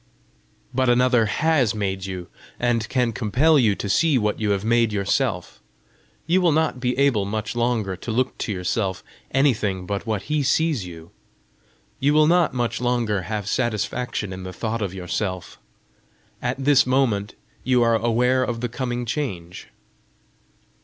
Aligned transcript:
"But 0.73 0.89
another 0.89 1.27
has 1.27 1.75
made 1.75 2.07
you, 2.07 2.27
and 2.59 2.89
can 2.89 3.11
compel 3.11 3.59
you 3.59 3.75
to 3.75 3.87
see 3.87 4.17
what 4.17 4.39
you 4.39 4.49
have 4.49 4.65
made 4.65 4.91
yourself. 4.91 5.59
You 6.25 6.41
will 6.41 6.51
not 6.51 6.79
be 6.79 6.97
able 6.97 7.23
much 7.23 7.55
longer 7.55 7.95
to 7.95 8.09
look 8.11 8.35
to 8.39 8.51
yourself 8.51 9.03
anything 9.29 9.85
but 9.85 10.07
what 10.07 10.23
he 10.23 10.41
sees 10.41 10.87
you! 10.87 11.11
You 11.99 12.15
will 12.15 12.25
not 12.25 12.51
much 12.51 12.81
longer 12.81 13.21
have 13.29 13.47
satisfaction 13.47 14.33
in 14.33 14.41
the 14.41 14.53
thought 14.53 14.81
of 14.81 14.91
yourself. 14.95 15.59
At 16.41 16.57
this 16.65 16.87
moment 16.87 17.35
you 17.63 17.83
are 17.83 17.95
aware 17.95 18.43
of 18.43 18.61
the 18.61 18.69
coming 18.69 19.05
change!" 19.05 19.67